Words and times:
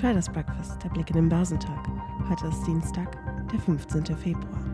Traders 0.00 0.30
Breakfast, 0.30 0.82
der 0.82 0.88
Blick 0.88 1.10
in 1.10 1.16
den 1.16 1.28
Börsentag. 1.28 1.86
Heute 2.30 2.46
ist 2.46 2.66
Dienstag, 2.66 3.18
der 3.52 3.60
15. 3.60 4.16
Februar. 4.16 4.64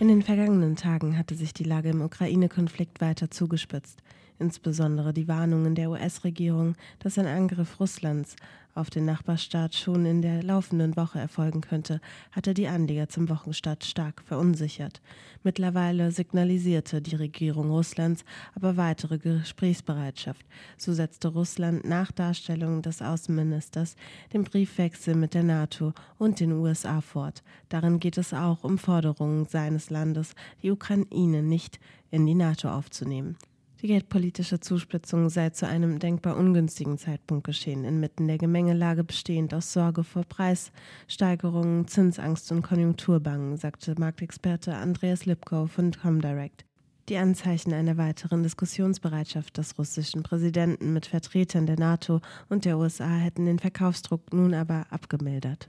In 0.00 0.08
den 0.08 0.22
vergangenen 0.22 0.74
Tagen 0.74 1.16
hatte 1.16 1.36
sich 1.36 1.54
die 1.54 1.62
Lage 1.62 1.90
im 1.90 2.00
Ukraine-Konflikt 2.00 3.00
weiter 3.00 3.30
zugespitzt. 3.30 4.02
Insbesondere 4.38 5.12
die 5.12 5.26
Warnungen 5.26 5.74
der 5.74 5.90
US-Regierung, 5.90 6.76
dass 7.00 7.18
ein 7.18 7.26
Angriff 7.26 7.80
Russlands 7.80 8.36
auf 8.78 8.90
den 8.90 9.04
Nachbarstaat 9.04 9.74
schon 9.74 10.06
in 10.06 10.22
der 10.22 10.42
laufenden 10.42 10.96
Woche 10.96 11.18
erfolgen 11.18 11.60
könnte, 11.60 12.00
hatte 12.30 12.54
die 12.54 12.68
Anleger 12.68 13.08
zum 13.08 13.28
Wochenstart 13.28 13.84
stark 13.84 14.22
verunsichert. 14.24 15.00
Mittlerweile 15.42 16.12
signalisierte 16.12 17.02
die 17.02 17.16
Regierung 17.16 17.70
Russlands 17.70 18.24
aber 18.54 18.76
weitere 18.76 19.18
Gesprächsbereitschaft. 19.18 20.46
So 20.76 20.92
setzte 20.92 21.28
Russland 21.28 21.84
nach 21.84 22.12
Darstellung 22.12 22.82
des 22.82 23.02
Außenministers 23.02 23.96
den 24.32 24.44
Briefwechsel 24.44 25.16
mit 25.16 25.34
der 25.34 25.42
NATO 25.42 25.92
und 26.18 26.38
den 26.38 26.52
USA 26.52 27.00
fort. 27.00 27.42
Darin 27.68 27.98
geht 27.98 28.18
es 28.18 28.32
auch 28.32 28.62
um 28.62 28.78
Forderungen 28.78 29.46
seines 29.46 29.90
Landes, 29.90 30.34
die 30.62 30.70
Ukraine 30.70 31.42
nicht 31.42 31.80
in 32.12 32.26
die 32.26 32.34
NATO 32.34 32.70
aufzunehmen. 32.70 33.36
Die 33.80 33.86
geldpolitische 33.86 34.58
Zuspitzung 34.58 35.28
sei 35.28 35.50
zu 35.50 35.68
einem 35.68 36.00
denkbar 36.00 36.36
ungünstigen 36.36 36.98
Zeitpunkt 36.98 37.44
geschehen, 37.44 37.84
inmitten 37.84 38.26
der 38.26 38.36
Gemengelage 38.36 39.04
bestehend 39.04 39.54
aus 39.54 39.72
Sorge 39.72 40.02
vor 40.02 40.24
Preissteigerungen, 40.24 41.86
Zinsangst 41.86 42.50
und 42.50 42.62
Konjunkturbangen, 42.62 43.56
sagte 43.56 43.94
Marktexperte 43.96 44.74
Andreas 44.74 45.26
Lipkow 45.26 45.70
von 45.70 45.92
Comdirect. 45.92 46.64
Die 47.08 47.18
Anzeichen 47.18 47.72
einer 47.72 47.96
weiteren 47.96 48.42
Diskussionsbereitschaft 48.42 49.56
des 49.56 49.78
russischen 49.78 50.24
Präsidenten 50.24 50.92
mit 50.92 51.06
Vertretern 51.06 51.66
der 51.66 51.78
NATO 51.78 52.20
und 52.48 52.64
der 52.64 52.78
USA 52.78 53.08
hätten 53.08 53.46
den 53.46 53.60
Verkaufsdruck 53.60 54.32
nun 54.32 54.54
aber 54.54 54.86
abgemildert. 54.90 55.68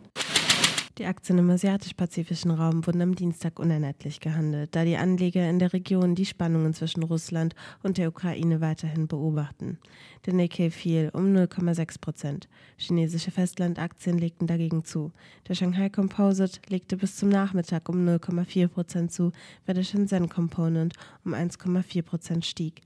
Die 0.99 1.05
Aktien 1.05 1.37
im 1.37 1.49
asiatisch-pazifischen 1.49 2.51
Raum 2.51 2.85
wurden 2.85 3.01
am 3.01 3.15
Dienstag 3.15 3.57
unerlässlich 3.57 4.19
gehandelt, 4.19 4.75
da 4.75 4.83
die 4.83 4.97
Anleger 4.97 5.49
in 5.49 5.57
der 5.57 5.71
Region 5.71 6.13
die 6.13 6.25
Spannungen 6.25 6.73
zwischen 6.73 7.03
Russland 7.03 7.55
und 7.83 7.97
der 7.97 8.09
Ukraine 8.09 8.59
weiterhin 8.59 9.07
beobachten. 9.07 9.77
Der 10.25 10.33
Nikkei 10.33 10.69
fiel 10.69 11.09
um 11.13 11.33
0,6 11.33 12.01
Prozent. 12.01 12.49
Chinesische 12.75 13.31
Festlandaktien 13.31 14.17
legten 14.17 14.45
dagegen 14.45 14.83
zu. 14.83 15.13
Der 15.47 15.55
Shanghai 15.55 15.87
Composite 15.87 16.59
legte 16.67 16.97
bis 16.97 17.15
zum 17.15 17.29
Nachmittag 17.29 17.87
um 17.87 18.05
0,4 18.05 18.67
Prozent 18.67 19.13
zu, 19.13 19.31
während 19.65 19.77
der 19.77 19.83
Shenzhen 19.85 20.27
Component 20.27 20.95
um 21.23 21.33
1,4 21.33 22.01
Prozent 22.01 22.45
stieg. 22.45 22.81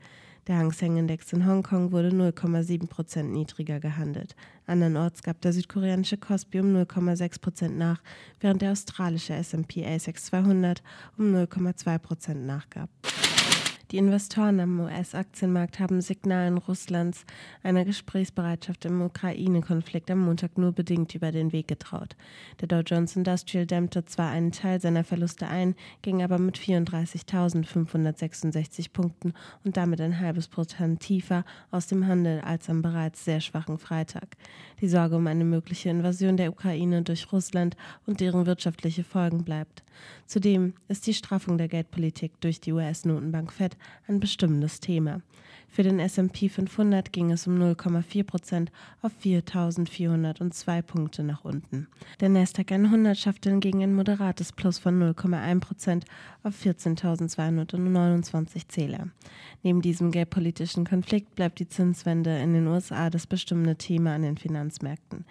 Der 0.48 0.58
Hang 0.58 0.74
Seng 0.74 0.98
Index 0.98 1.32
in 1.32 1.48
Hongkong 1.48 1.94
wurde 1.94 2.10
0,7 2.10 2.88
Prozent 2.88 3.32
niedriger 3.32 3.80
gehandelt. 3.80 4.36
Andernorts 4.66 5.24
gab 5.24 5.40
der 5.40 5.54
südkoreanische 5.54 6.18
Kospi 6.18 6.60
um 6.60 6.76
0,6 6.76 7.40
Prozent 7.40 7.78
nach, 7.78 8.02
während 8.42 8.62
der 8.62 8.74
australische 8.74 9.34
S&P 9.36 9.86
ASX 9.86 10.26
200 10.26 10.84
um 11.18 11.34
0,2 11.34 11.98
Prozent 11.98 12.46
nachgab. 12.46 12.90
Die 13.94 14.00
Investoren 14.00 14.60
am 14.60 14.80
US-Aktienmarkt 14.80 15.80
haben 15.80 16.02
Signalen 16.02 16.58
Russlands 16.58 17.28
einer 17.62 17.86
Gesprächsbereitschaft 17.86 18.86
im 18.86 19.04
Ukraine-Konflikt 19.04 20.10
am 20.10 20.26
Montag 20.26 20.58
nur 20.58 20.72
bedingt 20.72 21.14
über 21.14 21.32
den 21.32 21.52
Weg 21.52 21.68
getraut. 21.68 22.16
Der 22.60 22.68
Dow 22.68 22.80
Jones 22.80 23.16
Industrial 23.16 23.68
dämmte 23.68 24.04
zwar 24.06 24.32
einen 24.32 24.52
Teil 24.52 24.82
seiner 24.82 25.04
Verluste 25.04 25.48
ein, 25.48 25.76
ging 26.02 26.24
aber 26.24 26.40
mit 26.40 26.58
34.566 26.58 28.92
Punkten 28.92 29.34
und 29.64 29.78
damit 29.78 30.02
ein 30.02 30.20
halbes 30.20 30.48
Prozent 30.48 31.02
tiefer 31.02 31.46
aus 31.70 31.86
dem 31.86 32.08
Handel 32.08 32.42
als 32.42 32.72
am 32.72 32.82
bereits 32.82 33.24
sehr 33.24 33.42
schwachen 33.42 33.78
Freitag. 33.78 34.38
Die 34.82 34.90
Sorge 34.90 35.18
um 35.18 35.28
eine 35.28 35.46
mögliche 35.46 35.90
Invasion 35.90 36.36
der 36.36 36.50
Ukraine 36.50 37.04
durch 37.04 37.32
Russland 37.32 37.78
und 38.08 38.22
deren 38.22 38.48
wirtschaftliche 38.48 39.04
Folgen 39.04 39.44
bleibt. 39.44 39.84
Zudem 40.26 40.74
ist 40.88 41.06
die 41.06 41.14
Straffung 41.14 41.60
der 41.60 41.68
Geldpolitik 41.68 42.42
durch 42.42 42.60
die 42.60 42.74
US-Notenbank 42.74 43.54
Fed 43.54 43.78
ein 44.08 44.20
bestimmendes 44.20 44.80
Thema. 44.80 45.22
Für 45.74 45.82
den 45.82 45.98
S&P 45.98 46.50
500 46.50 47.12
ging 47.12 47.32
es 47.32 47.48
um 47.48 47.58
0,4 47.58 48.24
Prozent 48.24 48.72
auf 49.02 49.12
4.402 49.24 50.84
Punkte 50.84 51.24
nach 51.24 51.44
unten. 51.44 51.88
Der 52.20 52.30
Nasdaq 52.30 52.72
100 52.72 53.18
schaffte 53.18 53.50
hingegen 53.50 53.82
ein 53.82 53.96
moderates 53.96 54.52
Plus 54.52 54.78
von 54.78 55.02
0,1 55.02 55.60
Prozent 55.62 56.06
auf 56.44 56.54
14.229 56.64 58.68
Zähler. 58.68 59.08
Neben 59.64 59.82
diesem 59.82 60.12
geldpolitischen 60.12 60.86
Konflikt 60.86 61.34
bleibt 61.34 61.58
die 61.58 61.68
Zinswende 61.68 62.38
in 62.38 62.54
den 62.54 62.68
USA 62.68 63.10
das 63.10 63.26
bestimmende 63.26 63.76
Thema 63.76 64.14
an 64.14 64.22
den 64.22 64.38
Finanzmärkten. 64.38 65.26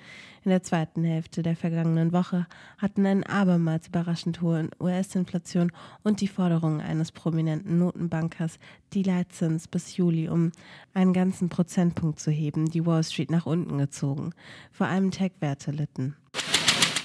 In 0.44 0.50
der 0.50 0.64
zweiten 0.64 1.04
Hälfte 1.04 1.44
der 1.44 1.54
vergangenen 1.54 2.12
Woche 2.12 2.48
hatten 2.78 3.06
ein 3.06 3.22
abermals 3.22 3.86
überraschend 3.86 4.40
hohe 4.40 4.68
US-Inflation 4.80 5.70
und 6.02 6.20
die 6.20 6.26
Forderungen 6.26 6.80
eines 6.80 7.12
prominenten 7.12 7.78
Notenbankers, 7.78 8.58
die 8.94 9.02
Leitzins 9.02 9.68
bis 9.68 9.96
Juli 9.96 10.28
um 10.28 10.52
einen 10.94 11.12
ganzen 11.12 11.48
Prozentpunkt 11.48 12.20
zu 12.20 12.30
heben, 12.30 12.70
die 12.70 12.86
Wall 12.86 13.04
Street 13.04 13.30
nach 13.30 13.46
unten 13.46 13.78
gezogen. 13.78 14.30
Vor 14.70 14.86
allem 14.86 15.10
Tech-Werte 15.10 15.70
litten. 15.70 16.16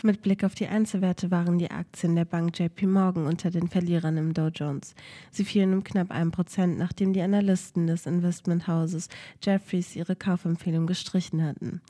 Mit 0.07 0.21
Blick 0.21 0.45
auf 0.45 0.55
die 0.55 0.67
Einzelwerte 0.67 1.31
waren 1.31 1.57
die 1.57 1.69
Aktien 1.69 2.15
der 2.15 2.23
Bank 2.23 2.57
JP 2.57 2.85
Morgan 2.87 3.27
unter 3.27 3.51
den 3.51 3.67
Verlierern 3.67 4.15
im 4.15 4.33
Dow 4.33 4.47
Jones. 4.47 4.95
Sie 5.31 5.43
fielen 5.43 5.73
um 5.73 5.83
knapp 5.83 6.11
ein 6.11 6.31
Prozent, 6.31 6.77
nachdem 6.77 7.11
die 7.11 7.19
Analysten 7.19 7.87
des 7.87 8.05
Investmenthauses 8.05 9.09
Jeffries 9.43 9.97
ihre 9.97 10.15
Kaufempfehlung 10.15 10.87
gestrichen 10.87 11.43
hatten. 11.43 11.81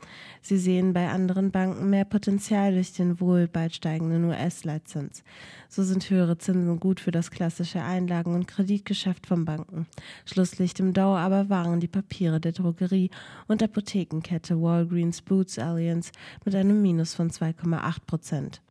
Sie 0.42 0.58
sehen 0.58 0.94
bei 0.94 1.10
anderen 1.10 1.52
Banken 1.52 1.92
mehr 1.92 2.06
Potenzial 2.06 2.74
durch 2.74 2.92
den 2.92 3.20
wohl 3.20 3.48
bald 3.48 3.76
steigenden 3.76 4.26
US-Leitzins. 4.26 5.24
So 5.70 5.84
sind 5.84 6.10
höhere 6.10 6.40
Zinsen 6.40 6.80
gut 6.80 7.00
für 7.00 7.12
das 7.12 7.30
klassische 7.30 7.84
Einlagen- 7.84 8.34
und 8.34 8.48
Kreditgeschäft 8.48 9.28
von 9.28 9.46
Banken. 9.46 9.86
Schlusslicht 10.26 10.80
im 10.80 10.94
Dow 10.94 11.16
aber 11.16 11.50
waren 11.50 11.80
die 11.80 11.88
Papiere 11.88 12.40
der 12.40 12.54
Drogerie- 12.54 13.12
und 13.48 13.62
Apothekenkette 13.62 14.60
Walgreens 14.60 15.22
Boots 15.22 15.60
Alliance 15.60 16.12
mit 16.46 16.56
einem 16.56 16.82
Minus 16.82 17.14
von 17.14 17.30
2,8 17.30 17.78
8 17.78 18.07
Prozent. 18.08 18.62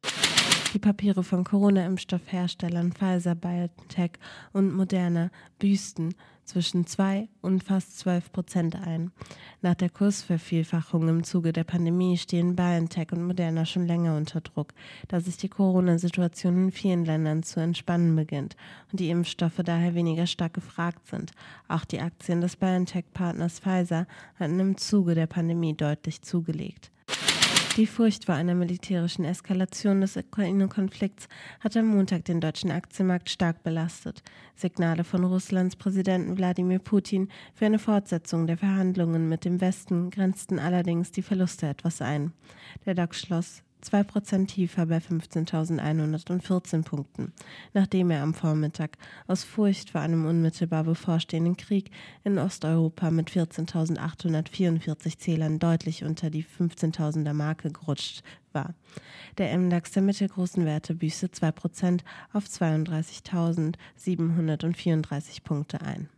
Die 0.73 0.81
Papiere 0.81 1.23
von 1.23 1.45
Corona-Impfstoffherstellern 1.45 2.93
Pfizer, 2.93 3.35
BioNTech 3.35 4.13
und 4.53 4.75
Moderna 4.75 5.31
büßten 5.59 6.15
zwischen 6.45 6.87
2 6.87 7.29
und 7.41 7.65
fast 7.65 7.99
12 7.99 8.33
Prozent 8.33 8.77
ein. 8.77 9.11
Nach 9.63 9.75
der 9.75 9.91
Kursvervielfachung 9.91 11.09
im 11.09 11.25
Zuge 11.25 11.53
der 11.53 11.65
Pandemie 11.65 12.19
stehen 12.19 12.57
BioNTech 12.57 13.13
und 13.13 13.27
Moderna 13.27 13.65
schon 13.65 13.87
länger 13.87 14.17
unter 14.17 14.41
Druck, 14.41 14.75
da 15.09 15.21
sich 15.21 15.37
die 15.37 15.49
Corona-Situation 15.49 16.65
in 16.65 16.73
vielen 16.73 17.05
Ländern 17.05 17.43
zu 17.43 17.61
entspannen 17.61 18.15
beginnt 18.15 18.57
und 18.91 19.01
die 19.01 19.11
Impfstoffe 19.11 19.61
daher 19.65 19.95
weniger 19.95 20.27
stark 20.27 20.55
gefragt 20.55 21.07
sind. 21.07 21.33
Auch 21.69 21.85
die 21.85 22.01
Aktien 22.01 22.41
des 22.41 22.57
BioNTech-Partners 22.57 23.61
Pfizer 23.61 24.07
hatten 24.39 24.61
im 24.61 24.77
Zuge 24.77 25.15
der 25.15 25.27
Pandemie 25.27 25.75
deutlich 25.75 26.23
zugelegt. 26.23 26.91
Die 27.77 27.87
Furcht 27.87 28.25
vor 28.25 28.35
einer 28.35 28.55
militärischen 28.55 29.27
Eskalation 29.27 30.01
des 30.01 30.17
Ukraine-Konflikts 30.17 31.29
hat 31.61 31.77
am 31.77 31.89
Montag 31.89 32.25
den 32.25 32.41
deutschen 32.41 32.71
Aktienmarkt 32.71 33.29
stark 33.29 33.63
belastet. 33.63 34.23
Signale 34.55 35.05
von 35.05 35.25
Russlands 35.25 35.77
Präsidenten 35.77 36.39
Wladimir 36.39 36.79
Putin 36.79 37.29
für 37.53 37.67
eine 37.67 37.79
Fortsetzung 37.79 38.47
der 38.47 38.57
Verhandlungen 38.57 39.29
mit 39.29 39.45
dem 39.45 39.61
Westen 39.61 40.09
grenzten 40.09 40.59
allerdings 40.59 41.13
die 41.13 41.21
Verluste 41.21 41.67
etwas 41.67 42.01
ein. 42.01 42.33
Der 42.87 42.95
DAX 42.95 43.21
schloss 43.21 43.63
2% 43.87 44.47
tiefer 44.47 44.87
bei 44.87 44.99
15.114 44.99 46.83
Punkten, 46.83 47.33
nachdem 47.73 48.11
er 48.11 48.23
am 48.23 48.35
Vormittag 48.35 48.99
aus 49.27 49.45
Furcht 49.45 49.91
vor 49.91 50.01
einem 50.01 50.27
unmittelbar 50.27 50.85
bevorstehenden 50.85 51.57
Krieg 51.57 51.91
in 52.25 52.39
Osteuropa 52.39 53.11
mit 53.11 53.31
14.844 53.31 55.19
Zählern 55.19 55.59
deutlich 55.59 56.05
unter 56.05 56.31
die 56.31 56.45
15.000er 56.45 57.33
Marke 57.33 57.71
gerutscht 57.71 58.23
war. 58.53 58.75
Der 59.39 59.57
MDAX 59.57 59.93
der 59.93 60.03
mittelgroßen 60.03 60.65
Werte 60.65 60.95
büßte 60.95 61.29
2% 61.29 62.01
auf 62.33 62.47
32.734 62.47 65.45
Punkte 65.45 65.81
ein. 65.83 66.09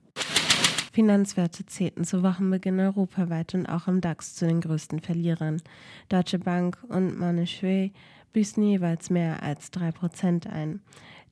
Finanzwerte 0.92 1.66
zählten 1.66 2.04
zu 2.04 2.22
Wochenbeginn 2.22 2.80
europaweit 2.80 3.54
und 3.54 3.66
auch 3.66 3.88
im 3.88 4.00
DAX 4.00 4.34
zu 4.34 4.46
den 4.46 4.60
größten 4.60 5.00
Verlierern. 5.00 5.62
Deutsche 6.08 6.38
Bank 6.38 6.78
und 6.88 7.18
Manouche 7.18 7.90
büßten 8.32 8.62
jeweils 8.62 9.10
mehr 9.10 9.42
als 9.42 9.72
3% 9.72 10.48
ein. 10.48 10.80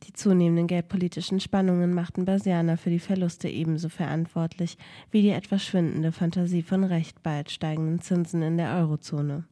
Die 0.03 0.12
zunehmenden 0.12 0.67
geldpolitischen 0.67 1.41
Spannungen 1.41 1.94
machten 1.94 2.25
Basianer 2.25 2.76
für 2.76 2.91
die 2.91 2.99
Verluste 2.99 3.49
ebenso 3.49 3.88
verantwortlich 3.88 4.76
wie 5.11 5.23
die 5.23 5.31
etwas 5.31 5.64
schwindende 5.64 6.12
Fantasie 6.12 6.62
von 6.62 6.85
recht 6.85 7.23
bald 7.23 7.50
steigenden 7.50 8.00
Zinsen 8.00 8.43
in 8.43 8.56
der 8.56 8.76
Eurozone. 8.76 9.44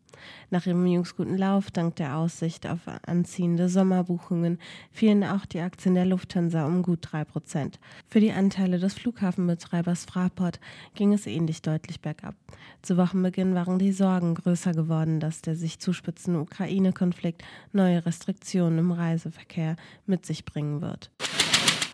Nach 0.50 0.66
ihrem 0.66 0.87
jüngst 0.87 1.16
guten 1.16 1.37
Lauf, 1.37 1.70
dank 1.70 1.96
der 1.96 2.16
Aussicht 2.16 2.66
auf 2.66 2.81
anziehende 3.06 3.69
Sommerbuchungen, 3.69 4.58
fielen 4.90 5.25
auch 5.25 5.46
die 5.46 5.61
Aktien 5.61 5.94
der 5.94 6.05
Lufthansa 6.05 6.66
um 6.66 6.82
gut 6.82 7.06
3%. 7.06 7.75
Für 8.06 8.20
die 8.20 8.32
Anteile 8.32 8.78
des 8.78 8.94
Flughafenbetreibers 8.94 10.05
Fraport 10.05 10.61
ging 10.94 11.12
es 11.12 11.26
ähnlich 11.26 11.62
deutlich 11.62 12.00
bergab. 12.00 12.34
Zu 12.82 12.96
Wochenbeginn 12.96 13.55
waren 13.55 13.78
die 13.78 13.93
Sorgen 13.93 14.34
größer 14.34 14.72
geworden, 14.72 15.20
dass 15.20 15.43
der 15.43 15.56
sich 15.56 15.78
zuspitzende 15.78 16.40
Ukraine-Konflikt 16.40 17.43
neue 17.72 18.05
Restriktionen 18.05 18.78
im 18.78 18.93
Reiseverkehr 18.93 19.76
mit 20.06 20.26
sich 20.26 20.44
bringen 20.44 20.81
wird. 20.81 21.11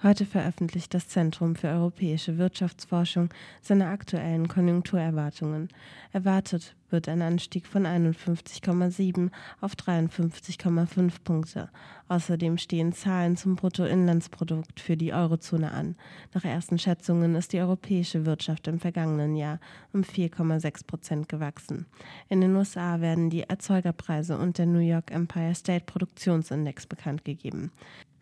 Heute 0.03 0.25
veröffentlicht 0.25 0.95
das 0.95 1.09
Zentrum 1.09 1.55
für 1.55 1.69
europäische 1.69 2.39
Wirtschaftsforschung 2.39 3.29
seine 3.61 3.89
aktuellen 3.89 4.49
Konjunkturerwartungen. 4.49 5.69
Erwartet 6.13 6.75
wird 6.89 7.07
ein 7.07 7.21
Anstieg 7.21 7.67
von 7.67 7.85
51,7 7.85 9.31
auf 9.61 9.75
53,5 9.75 11.13
Punkte. 11.23 11.69
Außerdem 12.09 12.57
stehen 12.57 12.95
Zahlen 12.95 13.37
zum 13.37 13.57
Bruttoinlandsprodukt 13.57 14.81
für 14.81 14.97
die 14.97 15.13
Eurozone 15.13 15.71
an. 15.71 15.97
Nach 16.33 16.47
ersten 16.47 16.79
Schätzungen 16.79 17.35
ist 17.35 17.53
die 17.53 17.61
europäische 17.61 18.25
Wirtschaft 18.25 18.69
im 18.69 18.81
vergangenen 18.81 19.37
Jahr 19.37 19.61
um 19.93 20.01
4,6 20.01 20.87
Prozent 20.87 21.29
gewachsen. 21.29 21.85
In 22.31 22.41
den 22.41 22.57
USA 22.57 23.03
werden 23.03 23.29
die 23.29 23.43
Erzeugerpreise 23.43 24.39
und 24.39 24.57
der 24.57 24.65
New 24.65 24.79
York 24.79 25.11
Empire 25.11 25.55
State 25.55 25.85
Produktionsindex 25.85 26.87
bekannt 26.87 27.27
gegeben. 27.27 27.71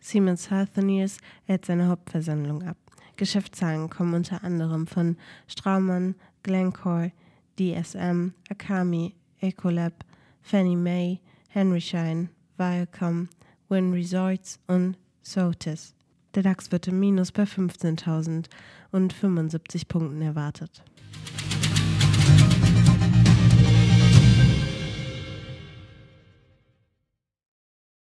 Siemens 0.09 0.49
Healthineers 0.49 1.19
hält 1.45 1.65
seine 1.65 1.87
Hauptversammlung 1.87 2.63
ab. 2.63 2.77
Geschäftszahlen 3.15 3.91
kommen 3.91 4.15
unter 4.15 4.43
anderem 4.43 4.87
von 4.87 5.17
Straumann, 5.45 6.15
Glencore, 6.41 7.11
DSM, 7.59 8.33
Akami, 8.49 9.13
Ecolab, 9.39 10.03
Fannie 10.41 10.75
Mae, 10.75 11.19
Henry 11.49 11.81
Schein, 11.81 12.29
Viacom, 12.57 13.29
Win 13.67 13.93
Resorts 13.93 14.59
und 14.65 14.97
Sotis. 15.21 15.93
Der 16.33 16.41
DAX 16.41 16.71
wird 16.71 16.87
im 16.87 16.99
Minus 16.99 17.31
bei 17.31 17.43
15.075 17.43 19.87
Punkten 19.87 20.23
erwartet. 20.23 20.83